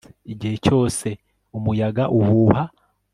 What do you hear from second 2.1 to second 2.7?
uhuha